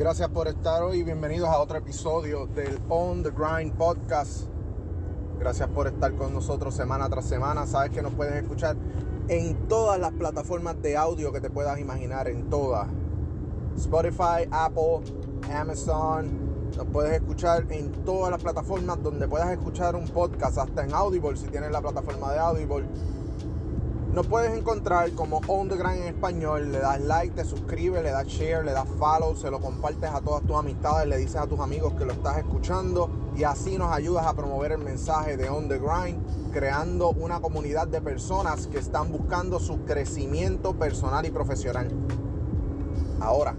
[0.00, 4.46] Gracias por estar hoy bienvenidos a otro episodio del On the Grind Podcast.
[5.38, 7.66] Gracias por estar con nosotros semana tras semana.
[7.66, 8.76] Sabes que nos puedes escuchar
[9.28, 12.88] en todas las plataformas de audio que te puedas imaginar, en todas.
[13.76, 15.00] Spotify, Apple,
[15.54, 16.70] Amazon.
[16.78, 21.36] Nos puedes escuchar en todas las plataformas donde puedas escuchar un podcast, hasta en Audible
[21.36, 22.86] si tienes la plataforma de Audible
[24.12, 26.72] nos puedes encontrar como On The Grind en español.
[26.72, 30.20] Le das like, te suscribes, le das share, le das follow, se lo compartes a
[30.20, 33.92] todas tus amistades, le dices a tus amigos que lo estás escuchando y así nos
[33.92, 38.78] ayudas a promover el mensaje de On The Grind, creando una comunidad de personas que
[38.78, 41.88] están buscando su crecimiento personal y profesional.
[43.20, 43.54] Ahora,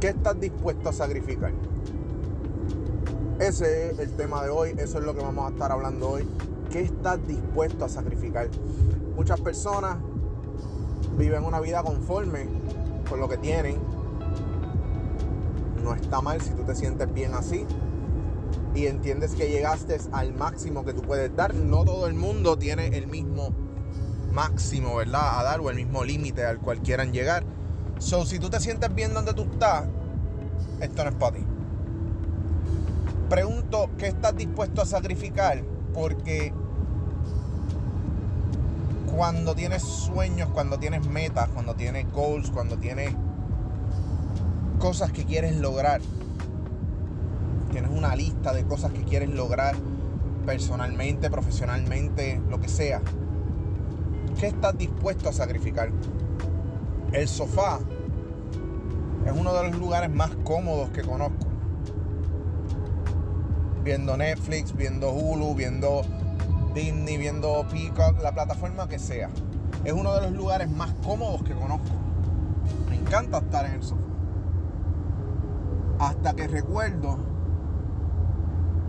[0.00, 1.52] ¿qué estás dispuesto a sacrificar?
[3.38, 6.26] Ese es el tema de hoy, eso es lo que vamos a estar hablando hoy.
[6.70, 8.48] ¿Qué estás dispuesto a sacrificar?
[9.16, 9.96] Muchas personas
[11.18, 12.46] viven una vida conforme
[13.08, 13.78] con lo que tienen.
[15.82, 17.66] No está mal si tú te sientes bien así
[18.74, 21.54] y entiendes que llegaste al máximo que tú puedes dar.
[21.54, 23.50] No todo el mundo tiene el mismo
[24.32, 25.40] máximo, ¿verdad?
[25.40, 27.42] A dar o el mismo límite al cual quieran llegar.
[27.98, 29.88] So, si tú te sientes bien donde tú estás,
[30.80, 31.44] esto no es para ti.
[33.28, 35.62] Pregunto, ¿qué estás dispuesto a sacrificar?
[35.92, 36.52] Porque
[39.14, 43.14] cuando tienes sueños, cuando tienes metas, cuando tienes goals, cuando tienes
[44.78, 46.00] cosas que quieres lograr,
[47.70, 49.74] tienes una lista de cosas que quieres lograr
[50.46, 53.02] personalmente, profesionalmente, lo que sea,
[54.38, 55.90] ¿qué estás dispuesto a sacrificar?
[57.12, 57.78] El sofá
[59.26, 61.46] es uno de los lugares más cómodos que conozco.
[63.82, 66.02] Viendo Netflix, viendo Hulu, viendo
[66.74, 69.28] Disney, viendo Peacock, la plataforma que sea.
[69.84, 71.90] Es uno de los lugares más cómodos que conozco.
[72.88, 74.00] Me encanta estar en el sofá.
[75.98, 77.18] Hasta que recuerdo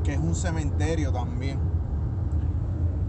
[0.03, 1.59] que es un cementerio también.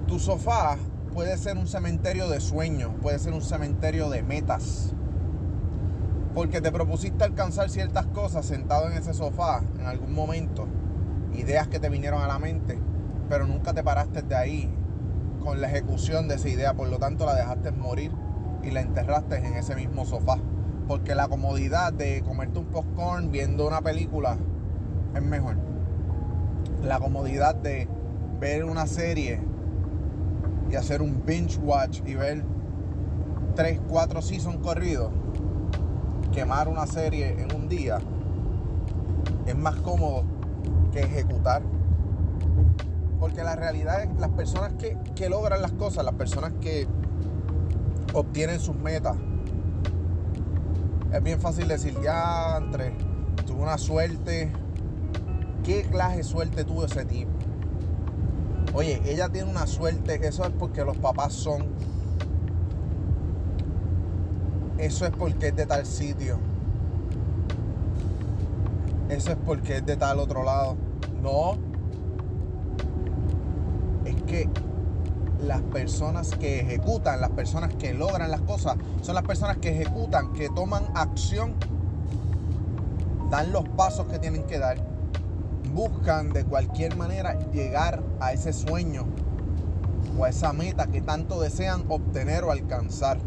[0.06, 0.76] Tu sofá
[1.12, 4.94] puede ser un cementerio de sueños, puede ser un cementerio de metas.
[6.34, 10.66] Porque te propusiste alcanzar ciertas cosas sentado en ese sofá en algún momento.
[11.34, 12.78] Ideas que te vinieron a la mente
[13.32, 14.70] pero nunca te paraste de ahí
[15.42, 18.12] con la ejecución de esa idea, por lo tanto la dejaste morir
[18.62, 20.36] y la enterraste en ese mismo sofá.
[20.86, 24.36] Porque la comodidad de comerte un popcorn viendo una película
[25.14, 25.56] es mejor.
[26.84, 27.88] La comodidad de
[28.38, 29.40] ver una serie
[30.70, 32.44] y hacer un binge watch y ver
[33.54, 35.10] 3, 4 seasons corridos,
[36.34, 37.98] quemar una serie en un día,
[39.46, 40.22] es más cómodo
[40.92, 41.62] que ejecutar
[43.22, 46.88] porque la realidad es las personas que, logran las cosas, las personas que
[48.14, 49.16] obtienen sus metas,
[51.12, 52.96] es bien fácil decir, ya, entre,
[53.46, 54.50] tuve una suerte.
[55.62, 57.30] ¿Qué clase suerte tuvo ese tipo?
[58.74, 61.66] Oye, ella tiene una suerte, eso es porque los papás son.
[64.78, 66.40] Eso es porque es de tal sitio.
[69.08, 70.76] Eso es porque es de tal otro lado.
[71.22, 71.71] No,
[74.32, 74.48] que
[75.42, 80.32] las personas que ejecutan, las personas que logran las cosas, son las personas que ejecutan,
[80.32, 81.54] que toman acción,
[83.30, 84.78] dan los pasos que tienen que dar,
[85.74, 89.06] buscan de cualquier manera llegar a ese sueño
[90.18, 93.18] o a esa meta que tanto desean obtener o alcanzar.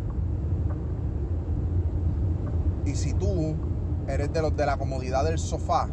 [2.85, 3.55] Y si tú
[4.07, 5.89] eres de los de la comodidad del sofá,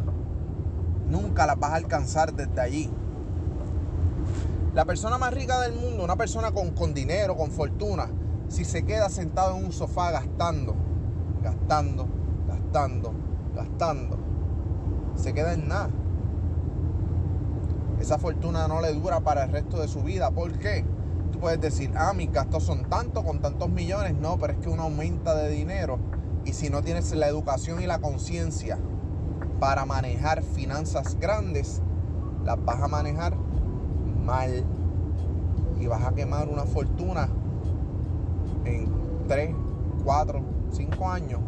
[1.09, 2.89] nunca las vas a alcanzar desde allí
[4.73, 8.09] la persona más rica del mundo, una persona con, con dinero, con fortuna,
[8.47, 10.75] si se queda sentado en un sofá gastando,
[11.43, 12.07] gastando,
[12.47, 13.13] gastando,
[13.55, 14.17] gastando,
[15.15, 15.89] se queda en nada.
[17.99, 20.31] Esa fortuna no le dura para el resto de su vida.
[20.31, 20.83] ¿Por qué?
[21.31, 24.15] Tú puedes decir, ah, mis gastos son tantos, con tantos millones.
[24.15, 25.99] No, pero es que uno aumenta de dinero.
[26.43, 28.77] Y si no tienes la educación y la conciencia
[29.59, 31.81] para manejar finanzas grandes,
[32.43, 33.37] las vas a manejar
[34.23, 34.63] mal
[35.79, 37.27] y vas a quemar una fortuna
[38.65, 38.89] en
[39.27, 39.55] 3,
[40.03, 40.41] 4,
[40.71, 41.39] 5 años,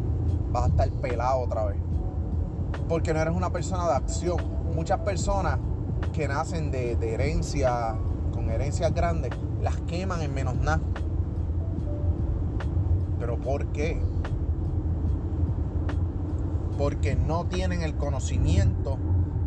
[0.52, 1.78] vas a estar pelado otra vez.
[2.88, 4.36] Porque no eres una persona de acción.
[4.74, 5.58] Muchas personas
[6.12, 7.96] que nacen de, herencia,
[8.32, 9.30] con herencias grandes,
[9.62, 10.80] las queman en menos nada.
[13.18, 14.00] ¿Pero por qué?
[16.76, 18.98] Porque no tienen el conocimiento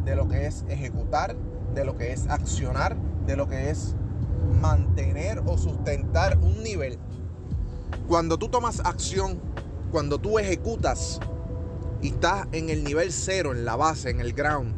[0.03, 1.35] de lo que es ejecutar,
[1.75, 2.97] de lo que es accionar
[3.29, 3.95] de lo que es
[4.59, 6.97] mantener o sustentar un nivel.
[8.07, 9.39] Cuando tú tomas acción,
[9.91, 11.19] cuando tú ejecutas,
[12.01, 14.73] y estás en el nivel cero, en la base, en el ground,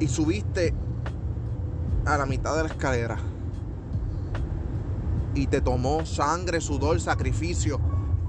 [0.00, 0.72] y subiste
[2.06, 3.18] a la mitad de la escalera,
[5.34, 7.78] y te tomó sangre, sudor, sacrificio,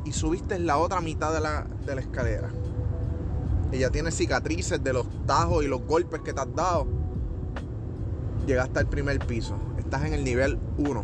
[0.04, 2.50] y subiste en la otra mitad de la, de la escalera.
[3.72, 6.97] Y ya tienes cicatrices de los tajos y los golpes que te has dado.
[8.48, 9.56] Llegaste al primer piso.
[9.78, 11.04] Estás en el nivel 1.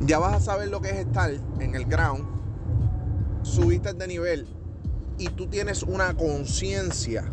[0.00, 2.36] Ya vas a saber lo que es estar en el ground
[3.46, 4.46] subiste de nivel
[5.18, 7.24] y tú tienes una conciencia,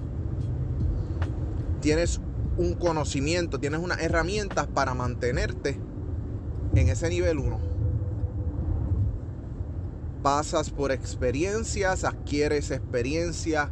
[1.82, 2.22] tienes
[2.56, 5.80] un conocimiento, tienes unas herramientas para mantenerte
[6.76, 7.60] en ese nivel 1.
[10.22, 13.72] Pasas por experiencias, adquieres experiencia,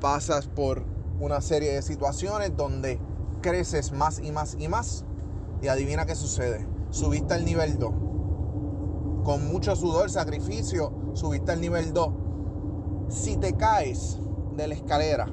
[0.00, 0.84] pasas por
[1.22, 2.98] una serie de situaciones donde
[3.42, 5.04] creces más y más y más.
[5.62, 6.66] Y adivina qué sucede.
[6.90, 7.92] Subiste al nivel 2.
[9.24, 12.08] Con mucho sudor, sacrificio, subiste al nivel 2.
[13.08, 14.18] Si te caes
[14.56, 15.28] de la escalera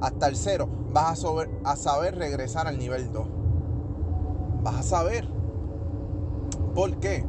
[0.00, 1.28] hasta el 0, vas a,
[1.64, 3.26] a saber regresar al nivel 2.
[4.62, 5.26] Vas a saber.
[6.74, 7.24] ¿Por qué?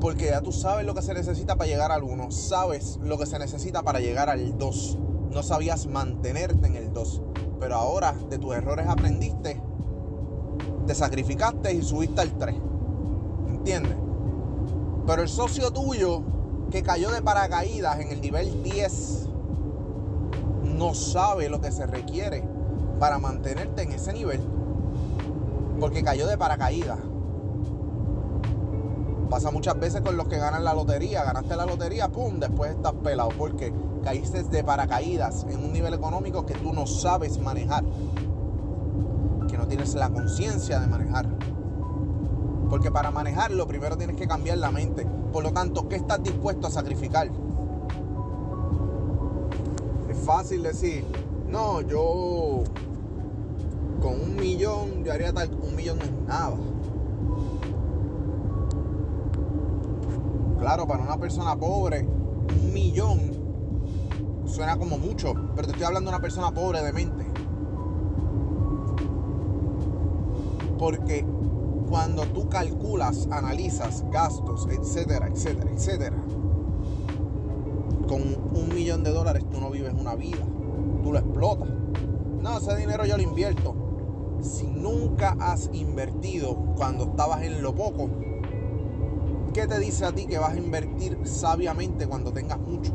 [0.00, 2.30] Porque ya tú sabes lo que se necesita para llegar al 1.
[2.30, 4.98] Sabes lo que se necesita para llegar al 2.
[5.32, 7.22] No sabías mantenerte en el 2.
[7.58, 9.60] Pero ahora de tus errores aprendiste.
[10.86, 12.54] Te sacrificaste y subiste al 3.
[13.48, 13.96] ¿Entiendes?
[15.06, 16.22] Pero el socio tuyo
[16.70, 19.28] que cayó de paracaídas en el nivel 10
[20.62, 22.42] no sabe lo que se requiere
[22.98, 24.40] para mantenerte en ese nivel.
[25.80, 26.98] Porque cayó de paracaídas.
[29.30, 31.24] Pasa muchas veces con los que ganan la lotería.
[31.24, 32.38] Ganaste la lotería, ¡pum!
[32.38, 33.30] Después estás pelado.
[33.36, 37.84] Porque caíste de paracaídas en un nivel económico que tú no sabes manejar.
[39.48, 41.26] Que no tienes la conciencia de manejar.
[42.68, 45.06] Porque para manejarlo primero tienes que cambiar la mente.
[45.32, 47.30] Por lo tanto, ¿qué estás dispuesto a sacrificar?
[50.08, 51.04] Es fácil decir,
[51.48, 52.64] no, yo
[54.00, 56.56] con un millón, yo haría tal, un millón no es nada.
[60.58, 63.41] Claro, para una persona pobre, un millón
[64.52, 67.24] suena como mucho, pero te estoy hablando de una persona pobre de mente.
[70.78, 71.24] Porque
[71.88, 76.16] cuando tú calculas, analizas gastos, etcétera, etcétera, etcétera,
[78.06, 80.44] con un millón de dólares tú no vives una vida,
[81.02, 81.70] tú lo explotas.
[82.40, 83.74] No, ese dinero yo lo invierto.
[84.42, 88.10] Si nunca has invertido cuando estabas en lo poco,
[89.54, 92.92] ¿qué te dice a ti que vas a invertir sabiamente cuando tengas mucho?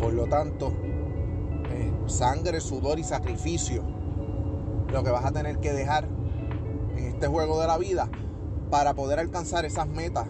[0.00, 0.72] Por lo tanto,
[1.70, 3.82] eh, sangre, sudor y sacrificio
[4.90, 6.08] lo que vas a tener que dejar
[6.96, 8.08] en este juego de la vida
[8.70, 10.26] para poder alcanzar esas metas,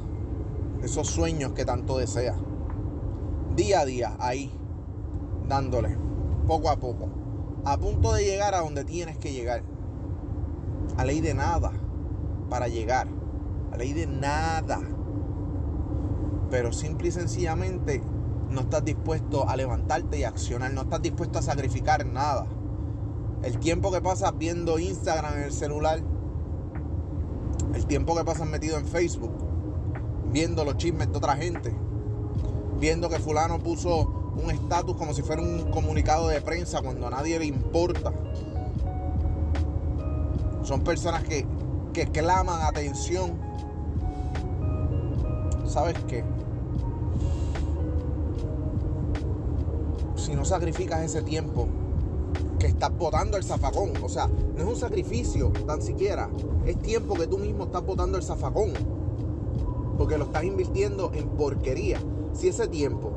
[0.83, 2.37] esos sueños que tanto deseas.
[3.55, 4.53] Día a día, ahí,
[5.49, 5.97] dándole,
[6.47, 7.09] poco a poco,
[7.65, 9.63] a punto de llegar a donde tienes que llegar.
[10.97, 11.71] A ley de nada
[12.49, 13.07] para llegar,
[13.73, 14.81] a ley de nada.
[16.51, 18.03] Pero simple y sencillamente
[18.51, 22.47] no estás dispuesto a levantarte y accionar, no estás dispuesto a sacrificar nada.
[23.43, 26.01] El tiempo que pasas viendo Instagram en el celular,
[27.75, 29.33] el tiempo que pasas metido en Facebook,
[30.33, 31.75] viendo los chismes de otra gente,
[32.79, 37.11] viendo que fulano puso un estatus como si fuera un comunicado de prensa cuando a
[37.11, 38.13] nadie le importa.
[40.63, 41.47] Son personas que,
[41.93, 43.39] que claman atención.
[45.67, 46.25] ¿Sabes qué?
[50.31, 51.67] Si no sacrificas ese tiempo
[52.61, 53.91] que estás botando el zafacón.
[54.01, 56.31] O sea, no es un sacrificio tan siquiera.
[56.65, 58.71] Es tiempo que tú mismo estás botando el zafacón.
[59.99, 61.99] Porque lo estás invirtiendo en porquería.
[62.33, 63.11] Si ese tiempo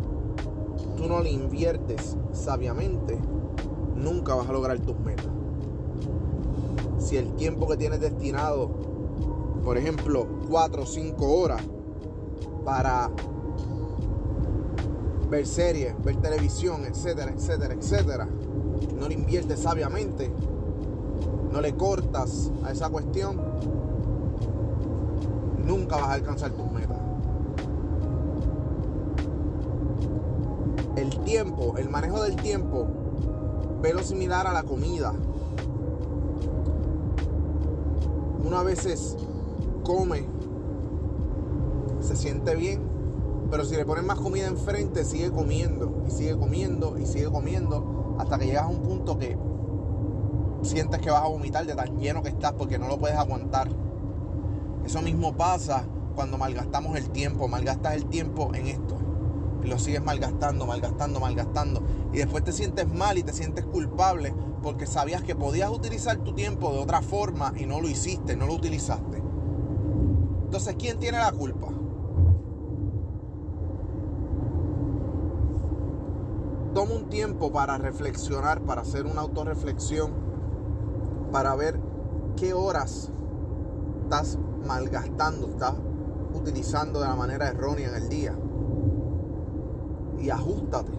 [0.97, 3.19] tú no lo inviertes sabiamente,
[3.95, 5.27] nunca vas a lograr tus metas.
[6.97, 8.71] Si el tiempo que tienes destinado,
[9.63, 11.61] por ejemplo, 4 o 5 horas
[12.65, 13.11] para
[15.33, 18.27] ver series, ver televisión, etcétera, etcétera, etcétera,
[18.99, 20.31] no le inviertes sabiamente,
[21.51, 23.41] no le cortas a esa cuestión,
[25.65, 26.97] nunca vas a alcanzar tus metas.
[30.97, 32.85] El tiempo, el manejo del tiempo,
[33.81, 35.13] ve lo similar a la comida.
[38.45, 39.17] Una veces
[39.83, 40.27] come,
[42.01, 42.92] se siente bien,
[43.53, 48.15] pero si le pones más comida enfrente, sigue comiendo, y sigue comiendo, y sigue comiendo,
[48.17, 49.37] hasta que llegas a un punto que
[50.63, 53.69] sientes que vas a vomitar de tan lleno que estás porque no lo puedes aguantar.
[54.83, 58.97] Eso mismo pasa cuando malgastamos el tiempo, malgastas el tiempo en esto.
[59.63, 61.83] Y lo sigues malgastando, malgastando, malgastando.
[62.11, 64.33] Y después te sientes mal y te sientes culpable
[64.63, 68.47] porque sabías que podías utilizar tu tiempo de otra forma y no lo hiciste, no
[68.47, 69.21] lo utilizaste.
[70.45, 71.67] Entonces, ¿quién tiene la culpa?
[76.83, 80.11] Toma un tiempo para reflexionar, para hacer una autorreflexión,
[81.31, 81.79] para ver
[82.35, 83.09] qué horas
[84.03, 84.37] estás
[84.67, 85.75] malgastando, estás
[86.33, 88.37] utilizando de la manera errónea en el día.
[90.19, 90.91] Y ajustate.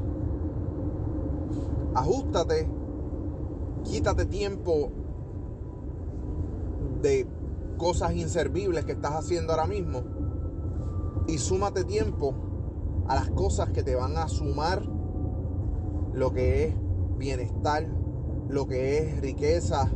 [1.95, 2.67] Ajustate.
[3.83, 4.91] Quítate tiempo
[7.03, 7.29] de
[7.77, 10.03] cosas inservibles que estás haciendo ahora mismo.
[11.27, 12.35] Y súmate tiempo
[13.07, 15.04] a las cosas que te van a sumar
[16.15, 16.75] lo que es
[17.19, 17.87] bienestar,
[18.49, 19.91] lo que es riqueza,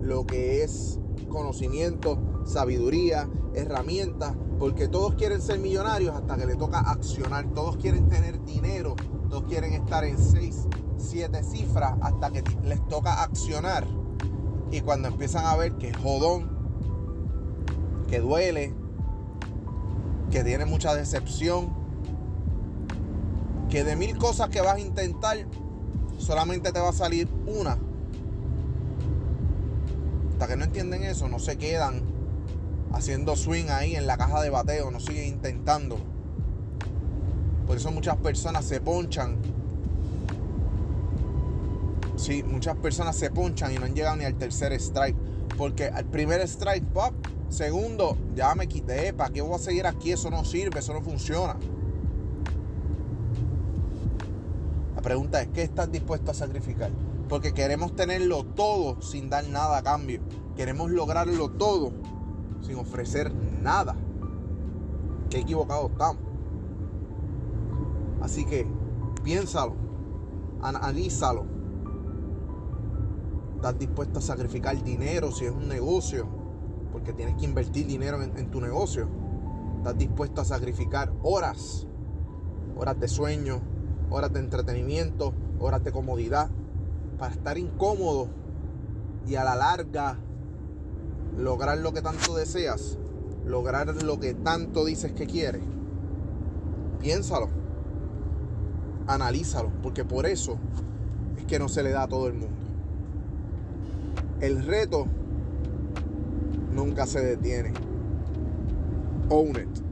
[0.00, 6.78] lo que es conocimiento, sabiduría, herramientas, porque todos quieren ser millonarios hasta que le toca
[6.78, 8.94] accionar, todos quieren tener dinero,
[9.28, 13.86] todos quieren estar en 6, 7 cifras hasta que les toca accionar.
[14.70, 16.50] Y cuando empiezan a ver que es jodón,
[18.08, 18.74] que duele,
[20.30, 21.74] que tiene mucha decepción,
[23.68, 25.46] que de mil cosas que vas a intentar,
[26.22, 27.78] solamente te va a salir una
[30.46, 32.02] que no entienden eso, no se quedan
[32.92, 35.98] haciendo swing ahí en la caja de bateo, no siguen intentando.
[37.66, 39.38] Por eso muchas personas se ponchan.
[42.16, 45.16] Sí, muchas personas se ponchan y no han llegado ni al tercer strike.
[45.56, 47.14] Porque al primer strike, pop,
[47.48, 49.12] segundo, ya me quité.
[49.12, 50.12] ¿Para qué voy a seguir aquí?
[50.12, 51.56] Eso no sirve, eso no funciona.
[55.02, 56.92] Pregunta es, ¿qué estás dispuesto a sacrificar?
[57.28, 60.20] Porque queremos tenerlo todo sin dar nada a cambio.
[60.54, 61.92] Queremos lograrlo todo
[62.60, 63.96] sin ofrecer nada.
[65.28, 66.22] Qué equivocados estamos.
[68.20, 68.66] Así que
[69.24, 69.74] piénsalo,
[70.60, 71.46] analízalo.
[73.56, 76.28] ¿Estás dispuesto a sacrificar dinero si es un negocio?
[76.92, 79.08] Porque tienes que invertir dinero en tu negocio.
[79.78, 81.88] ¿Estás dispuesto a sacrificar horas?
[82.76, 83.60] Horas de sueño,
[84.12, 86.50] horas de entretenimiento, horas de comodidad
[87.18, 88.28] para estar incómodo
[89.26, 90.18] y a la larga
[91.38, 92.98] lograr lo que tanto deseas,
[93.46, 95.62] lograr lo que tanto dices que quieres.
[97.00, 97.48] Piénsalo,
[99.06, 100.58] analízalo, porque por eso
[101.38, 102.56] es que no se le da a todo el mundo.
[104.40, 105.06] El reto
[106.72, 107.72] nunca se detiene.
[109.30, 109.91] Own it.